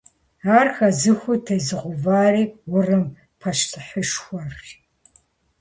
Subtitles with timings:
[0.57, 3.05] Ар хэзыхыу тезыгъэувари Урым
[3.39, 4.65] пащтыхьышхуэрщ.